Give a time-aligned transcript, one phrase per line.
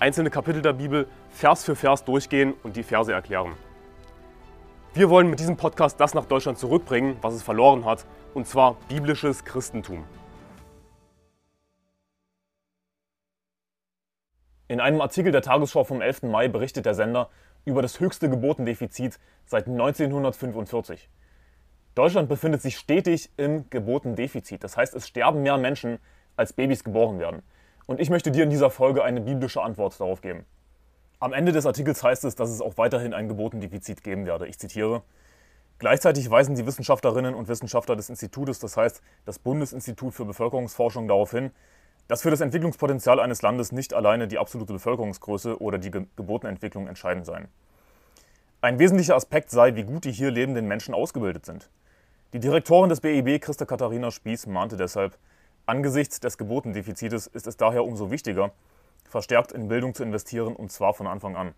[0.00, 3.52] einzelne Kapitel der Bibel Vers für Vers durchgehen und die Verse erklären.
[4.94, 8.76] Wir wollen mit diesem Podcast das nach Deutschland zurückbringen, was es verloren hat, und zwar
[8.88, 10.04] biblisches Christentum.
[14.68, 16.22] In einem Artikel der Tagesschau vom 11.
[16.22, 17.28] Mai berichtet der Sender
[17.64, 21.10] über das höchste Gebotendefizit seit 1945.
[21.94, 24.64] Deutschland befindet sich stetig im Gebotendefizit.
[24.64, 25.98] Das heißt, es sterben mehr Menschen,
[26.36, 27.42] als Babys geboren werden.
[27.90, 30.46] Und ich möchte dir in dieser Folge eine biblische Antwort darauf geben.
[31.18, 34.46] Am Ende des Artikels heißt es, dass es auch weiterhin ein Gebotendefizit geben werde.
[34.46, 35.02] Ich zitiere.
[35.80, 41.32] Gleichzeitig weisen die Wissenschaftlerinnen und Wissenschaftler des Institutes, das heißt das Bundesinstitut für Bevölkerungsforschung, darauf
[41.32, 41.50] hin,
[42.06, 46.86] dass für das Entwicklungspotenzial eines Landes nicht alleine die absolute Bevölkerungsgröße oder die Ge Geburtenentwicklung
[46.86, 47.48] entscheidend seien.
[48.60, 51.68] Ein wesentlicher Aspekt sei, wie gut die hier lebenden Menschen ausgebildet sind.
[52.34, 55.18] Die Direktorin des BIB, Christa Katharina Spieß, mahnte deshalb,
[55.70, 58.50] Angesichts des Gebotendefizites ist es daher umso wichtiger,
[59.08, 61.54] verstärkt in Bildung zu investieren und zwar von Anfang an.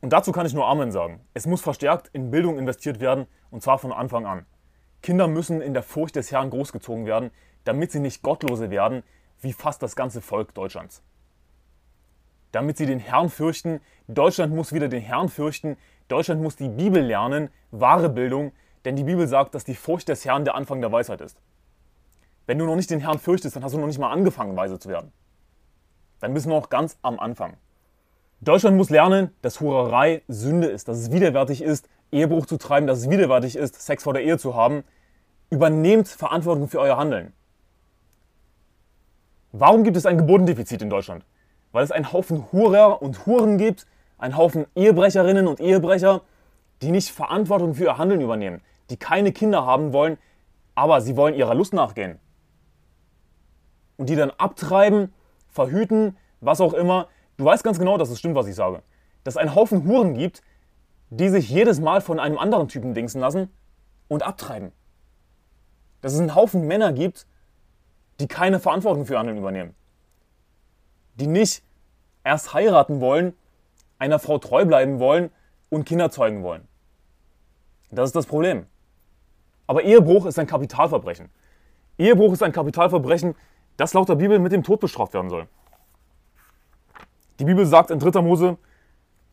[0.00, 1.20] Und dazu kann ich nur Amen sagen.
[1.34, 4.46] Es muss verstärkt in Bildung investiert werden und zwar von Anfang an.
[5.02, 7.30] Kinder müssen in der Furcht des Herrn großgezogen werden,
[7.64, 9.02] damit sie nicht Gottlose werden,
[9.42, 11.02] wie fast das ganze Volk Deutschlands.
[12.52, 15.76] Damit sie den Herrn fürchten, Deutschland muss wieder den Herrn fürchten,
[16.08, 18.52] Deutschland muss die Bibel lernen, wahre Bildung,
[18.86, 21.38] denn die Bibel sagt, dass die Furcht des Herrn der Anfang der Weisheit ist.
[22.48, 24.78] Wenn du noch nicht den Herrn fürchtest, dann hast du noch nicht mal angefangen, weise
[24.78, 25.12] zu werden.
[26.18, 27.58] Dann bist du noch ganz am Anfang.
[28.40, 33.00] Deutschland muss lernen, dass Hurerei Sünde ist, dass es widerwärtig ist, Ehebruch zu treiben, dass
[33.00, 34.82] es widerwärtig ist, Sex vor der Ehe zu haben.
[35.50, 37.34] Übernehmt Verantwortung für euer Handeln.
[39.52, 41.26] Warum gibt es ein Gebotendefizit in Deutschland?
[41.72, 43.86] Weil es einen Haufen Hurer und Huren gibt,
[44.16, 46.22] einen Haufen Ehebrecherinnen und Ehebrecher,
[46.80, 50.16] die nicht Verantwortung für ihr Handeln übernehmen, die keine Kinder haben wollen,
[50.74, 52.18] aber sie wollen ihrer Lust nachgehen
[53.98, 55.12] und die dann abtreiben,
[55.50, 57.08] verhüten, was auch immer.
[57.36, 58.82] Du weißt ganz genau, dass es stimmt, was ich sage.
[59.24, 60.40] Dass es einen Haufen Huren gibt,
[61.10, 63.50] die sich jedes Mal von einem anderen Typen dingsen lassen
[64.08, 64.72] und abtreiben.
[66.00, 67.26] Dass es einen Haufen Männer gibt,
[68.20, 69.74] die keine Verantwortung für Handeln übernehmen.
[71.14, 71.62] Die nicht
[72.24, 73.34] erst heiraten wollen,
[73.98, 75.30] einer Frau treu bleiben wollen
[75.70, 76.68] und Kinder zeugen wollen.
[77.90, 78.66] Das ist das Problem.
[79.66, 81.30] Aber Ehebruch ist ein Kapitalverbrechen.
[81.98, 83.34] Ehebruch ist ein Kapitalverbrechen,
[83.78, 85.46] das laut der Bibel mit dem Tod bestraft werden soll.
[87.38, 88.20] Die Bibel sagt in 3.
[88.20, 88.58] Mose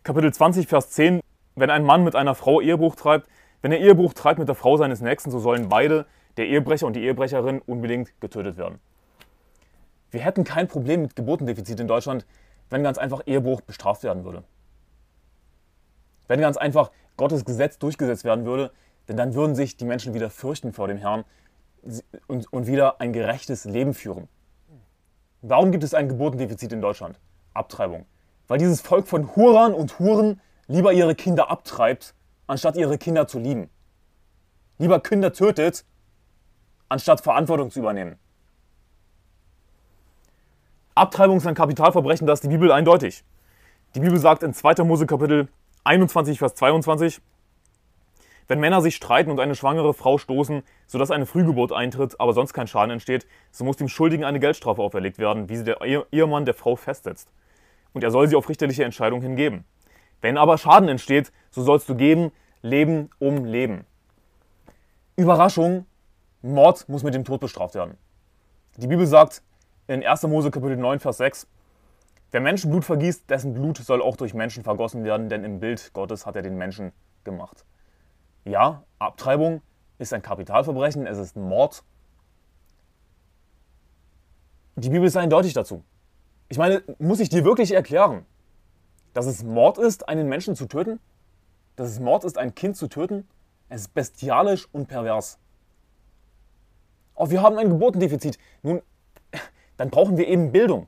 [0.04, 1.20] Kapitel 20, Vers 10,
[1.56, 3.28] wenn ein Mann mit einer Frau Ehebruch treibt,
[3.64, 6.06] wenn er Ehebruch treibt mit der Frau seines Nächsten, so sollen beide,
[6.38, 8.80] der Ehebrecher und die Ehebrecherin, unbedingt getötet werden.
[10.12, 12.28] Wir hätten kein Problem mit Geburtendefizit in Deutschland,
[12.70, 14.44] wenn ganz einfach Ehebruch bestraft werden würde.
[16.28, 18.72] Wenn ganz einfach Gottes Gesetz durchgesetzt werden würde,
[19.08, 21.26] denn dann würden sich die Menschen wieder fürchten vor dem Herrn
[22.28, 24.28] und, und wieder ein gerechtes Leben führen.
[25.42, 27.20] Warum gibt es ein Geburtendefizit in Deutschland?
[27.54, 28.06] Abtreibung.
[28.48, 32.16] Weil dieses Volk von Hurern und Huren lieber ihre Kinder abtreibt,
[32.48, 33.70] anstatt ihre Kinder zu lieben.
[34.78, 35.86] Lieber Kinder tötet,
[36.90, 38.18] anstatt Verantwortung zu übernehmen.
[40.96, 43.24] Abtreibung ist ein Kapitalverbrechen, das ist die Bibel eindeutig.
[43.96, 44.84] Die Bibel sagt in 2.
[44.84, 45.48] Mose Kapitel
[45.84, 47.22] 21, Vers 22,
[48.48, 52.54] wenn Männer sich streiten und eine schwangere Frau stoßen, sodass eine Frühgeburt eintritt, aber sonst
[52.54, 56.46] kein Schaden entsteht, so muss dem Schuldigen eine Geldstrafe auferlegt werden, wie sie der Ehemann
[56.46, 57.30] der Frau festsetzt.
[57.94, 59.66] Und er soll sie auf richterliche Entscheidung hingeben.
[60.22, 63.86] Wenn aber Schaden entsteht, so sollst du geben, Leben um Leben.
[65.16, 65.86] Überraschung,
[66.42, 67.98] Mord muss mit dem Tod bestraft werden.
[68.78, 69.42] Die Bibel sagt
[69.88, 70.24] in 1.
[70.24, 71.48] Mose Kapitel 9, Vers 6,
[72.32, 76.26] Wer Menschenblut vergießt, dessen Blut soll auch durch Menschen vergossen werden, denn im Bild Gottes
[76.26, 76.92] hat er den Menschen
[77.24, 77.66] gemacht.
[78.46, 79.62] Ja, Abtreibung
[79.98, 81.84] ist ein Kapitalverbrechen, es ist ein Mord.
[84.76, 85.84] Die Bibel ist eindeutig dazu.
[86.48, 88.26] Ich meine, muss ich dir wirklich erklären,
[89.14, 91.00] dass es Mord ist, einen Menschen zu töten?
[91.76, 93.28] Dass es Mord ist, ein Kind zu töten?
[93.68, 95.40] Es ist bestialisch und pervers.
[97.16, 98.38] Oh, wir haben ein Geburtendefizit.
[98.62, 98.82] Nun,
[99.78, 100.88] dann brauchen wir eben Bildung,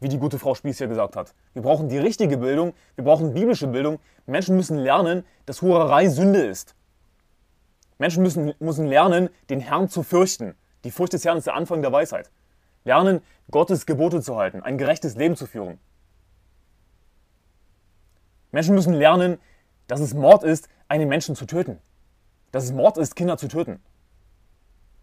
[0.00, 1.34] wie die gute Frau Spieß hier gesagt hat.
[1.52, 4.00] Wir brauchen die richtige Bildung, wir brauchen biblische Bildung.
[4.26, 6.74] Menschen müssen lernen, dass Hurerei Sünde ist.
[7.98, 10.54] Menschen müssen, müssen lernen, den Herrn zu fürchten.
[10.84, 12.30] Die Furcht des Herrn ist der Anfang der Weisheit.
[12.84, 13.20] Lernen,
[13.50, 15.78] Gottes Gebote zu halten, ein gerechtes Leben zu führen.
[18.52, 19.38] Menschen müssen lernen,
[19.86, 21.78] dass es Mord ist, einen Menschen zu töten.
[22.52, 23.80] Dass es Mord ist, Kinder zu töten.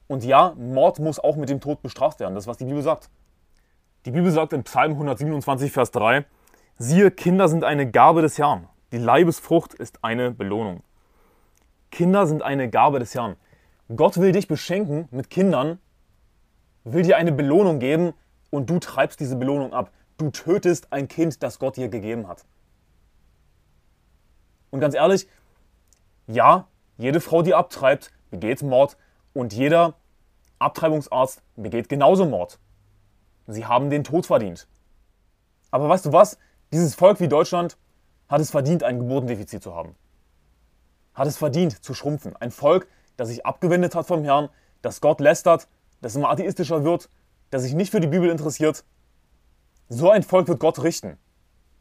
[0.08, 2.36] Und ja, Mord muss auch mit dem Tod bestraft werden.
[2.36, 3.10] Das ist, was die Bibel sagt.
[4.06, 6.26] Die Bibel sagt in Psalm 127, Vers 3,
[6.78, 8.68] siehe, Kinder sind eine Gabe des Herrn.
[8.92, 10.84] Die Leibesfrucht ist eine Belohnung.
[11.94, 13.36] Kinder sind eine Gabe des Herrn.
[13.96, 15.78] Gott will dich beschenken mit Kindern,
[16.84, 18.14] will dir eine Belohnung geben
[18.50, 19.92] und du treibst diese Belohnung ab.
[20.18, 22.46] Du tötest ein Kind, das Gott dir gegeben hat.
[24.72, 25.28] Und ganz ehrlich,
[26.26, 26.68] ja,
[26.98, 28.98] jede Frau, die abtreibt, begeht Mord
[29.34, 29.94] und jeder
[30.58, 32.58] Abtreibungsarzt begeht genauso Mord.
[33.46, 34.68] Sie haben den Tod verdient.
[35.70, 36.40] Aber weißt du was?
[36.72, 37.78] Dieses Volk wie Deutschland
[38.30, 39.96] hat es verdient, ein Geburtendefizit zu haben.
[41.14, 42.36] Hat es verdient, zu schrumpfen.
[42.36, 42.88] Ein Volk,
[43.18, 44.50] das sich abgewendet hat vom Herrn,
[44.82, 45.68] das Gott lästert,
[46.02, 47.10] das immer atheistischer wird,
[47.50, 48.84] das sich nicht für die Bibel interessiert.
[49.90, 51.18] So ein Volk wird Gott richten.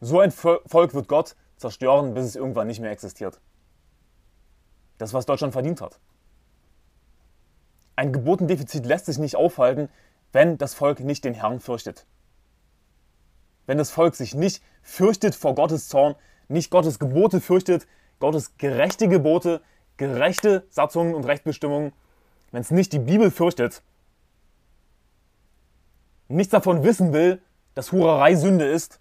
[0.01, 3.41] So ein Volk wird Gott zerstören, bis es irgendwann nicht mehr existiert.
[4.99, 5.99] Das, was Deutschland verdient hat.
[7.97, 9.89] Ein Geburtendefizit lässt sich nicht aufhalten,
[10.33, 12.07] wenn das Volk nicht den Herrn fürchtet.
[13.67, 16.17] Wenn das Volk sich nicht fürchtet vor Gottes Zorn,
[16.49, 17.87] nicht Gottes Gebote fürchtet,
[18.23, 19.61] Gottes gerechte Gebote,
[19.97, 21.93] gerechte Satzungen und Rechtsbestimmungen,
[22.53, 23.83] wenn es nicht die Bibel fürchtet,
[26.29, 27.43] nichts davon wissen will,
[27.75, 29.01] dass Hurerei Sünde ist,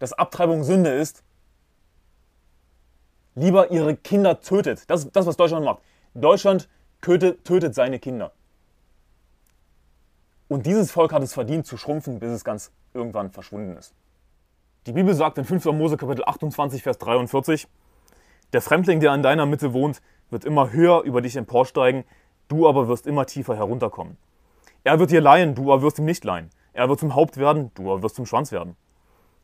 [0.00, 1.22] dass Abtreibung Sünde ist,
[3.36, 4.90] lieber ihre Kinder tötet.
[4.90, 5.82] Das ist das, was Deutschland macht.
[6.14, 6.68] Deutschland
[7.02, 8.32] tötet, tötet seine Kinder.
[10.48, 13.94] Und dieses Volk hat es verdient zu schrumpfen, bis es ganz irgendwann verschwunden ist.
[14.86, 15.64] Die Bibel sagt in 5.
[15.66, 17.68] Mose Kapitel 28, Vers 43,
[18.52, 20.00] Der Fremdling, der an deiner Mitte wohnt,
[20.30, 22.04] wird immer höher über dich emporsteigen,
[22.48, 24.16] du aber wirst immer tiefer herunterkommen.
[24.84, 26.50] Er wird dir leihen, du aber wirst ihm nicht leihen.
[26.72, 28.76] Er wird zum Haupt werden, du aber wirst zum Schwanz werden.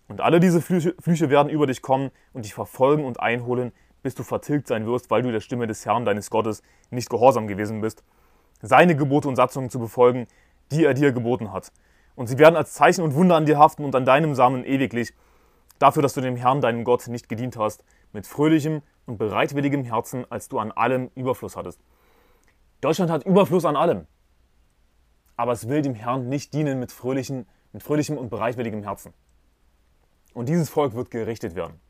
[0.08, 3.72] Und alle diese Flüche, Flüche werden über dich kommen und dich verfolgen und einholen,
[4.02, 7.46] bis du vertilgt sein wirst, weil du der Stimme des Herrn deines Gottes nicht gehorsam
[7.46, 8.04] gewesen bist,
[8.60, 10.26] seine Gebote und Satzungen zu befolgen,
[10.70, 11.72] die er dir geboten hat.
[12.14, 15.14] Und sie werden als Zeichen und Wunder an dir haften und an deinem Samen ewiglich,
[15.78, 17.82] dafür, dass du dem Herrn, deinem Gott, nicht gedient hast,
[18.12, 21.80] mit fröhlichem und bereitwilligem Herzen, als du an allem Überfluss hattest.
[22.80, 24.06] Deutschland hat Überfluss an allem
[25.36, 29.12] aber es will dem Herrn nicht dienen mit, fröhlichen, mit fröhlichem und bereitwilligem Herzen.
[30.34, 31.80] Und dieses Volk wird gerichtet werden.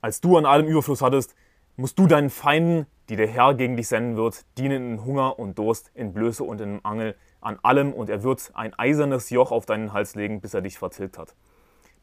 [0.00, 1.34] Als du an allem Überfluss hattest,
[1.76, 5.58] musst du deinen Feinden, die der Herr gegen dich senden wird, dienen in Hunger und
[5.58, 9.66] Durst, in Blöße und in Angel, an allem, und er wird ein eisernes Joch auf
[9.66, 11.34] deinen Hals legen, bis er dich vertilgt hat.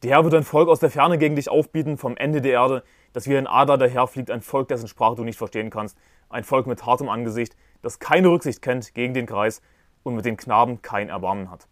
[0.04, 2.84] Der Herr wird ein Volk aus der Ferne gegen dich aufbieten, vom Ende der Erde,
[3.12, 5.98] das wie ein Ader daherfliegt, ein Volk, dessen Sprache du nicht verstehen kannst,
[6.28, 9.60] ein Volk mit hartem Angesicht, das keine Rücksicht kennt gegen den Kreis
[10.04, 11.66] und mit den Knaben kein Erbarmen hat.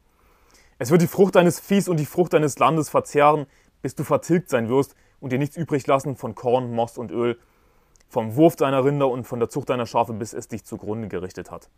[0.79, 3.47] Es wird die Frucht deines Viehs und die Frucht deines Landes verzehren,
[3.81, 7.39] bis du vertilgt sein wirst und dir nichts übrig lassen von Korn, Most und Öl,
[8.09, 11.53] vom Wurf deiner Rinder und von der Zucht deiner Schafe, bis es dich zugrunde gerichtet
[11.53, 11.71] hat.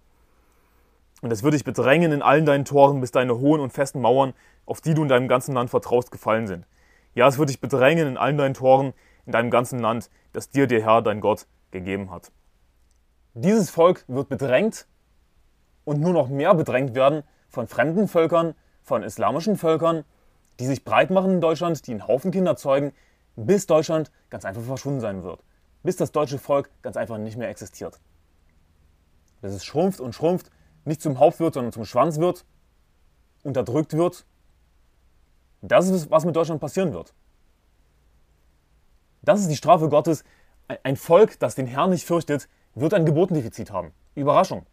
[1.21, 4.35] Und es wird dich bedrängen in allen deinen Toren, bis deine hohen und festen Mauern,
[4.67, 6.67] auf die du in deinem ganzen Land vertraust, gefallen sind.
[7.15, 8.93] Ja, es wird dich bedrängen in allen deinen Toren,
[9.27, 12.31] in deinem ganzen Land, das dir der Herr, dein Gott, gegeben hat.
[13.35, 14.87] Dieses Volk wird bedrängt
[15.85, 20.05] und nur noch mehr bedrängt werden von fremden Völkern, von islamischen Völkern,
[20.61, 22.93] die sich breit machen in Deutschland, die einen Haufen Kinder zeugen,
[23.37, 25.43] bis Deutschland ganz einfach verschwunden sein wird.
[25.83, 28.01] Bis das deutsche Volk ganz einfach nicht mehr existiert.
[29.41, 30.51] Bis es schrumpft und schrumpft,
[30.89, 32.45] nicht zum Haupt wird, sondern zum Schwanz wird,
[33.45, 34.27] unterdrückt wird.
[35.61, 37.15] Das ist, was mit Deutschland passieren wird.
[39.23, 40.25] Das ist die Strafe Gottes.
[40.83, 43.93] Ein Volk, das den Herrn nicht fürchtet, wird ein Gebotendefizit haben.
[44.15, 44.67] Überraschung.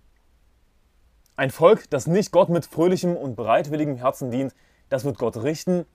[1.36, 4.56] Ein Volk, das nicht Gott mit fröhlichem und bereitwilligem Herzen dient,
[4.90, 5.86] das wird Gott richten.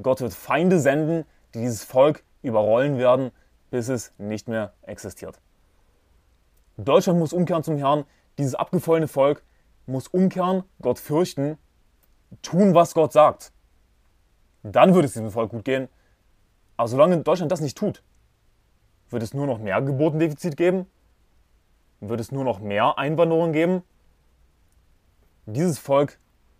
[0.00, 3.32] Gott wird Feinde senden, die dieses Volk überrollen werden,
[3.70, 5.40] bis es nicht mehr existiert.
[6.76, 8.04] Deutschland muss umkehren zum Herrn.
[8.40, 9.44] Dieses abgefallene Volk
[9.86, 11.56] muss umkehren, Gott fürchten,
[12.42, 13.52] tun, was Gott sagt.
[14.64, 15.88] Dann würde es diesem Volk gut gehen.
[16.76, 18.02] Aber solange Deutschland das nicht tut,
[19.10, 20.86] wird es nur noch mehr Gebotendefizit geben
[22.00, 23.82] wird es nur noch mehr Einwanderung geben.
[25.46, 26.18] Dieses Volk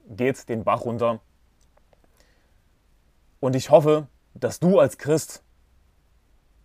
[0.09, 1.21] geht den Bach runter.
[3.41, 5.43] Und ich hoffe, dass du als Christ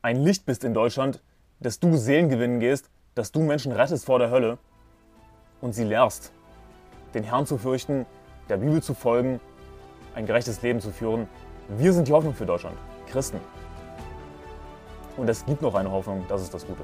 [0.02, 1.24] ein Licht bist in Deutschland,
[1.60, 4.58] dass du Seelen gewinnen gehst, dass du Menschen rettest vor der Hölle
[5.66, 6.32] und sie lehrst,
[7.16, 8.06] den Herrn zu fürchten,
[8.50, 9.40] der Bibel zu folgen,
[10.14, 11.28] ein gerechtes Leben zu führen.
[11.70, 13.40] Wir sind die Hoffnung für Deutschland, Christen.
[15.18, 16.84] Und es gibt noch eine Hoffnung, das ist das Gute.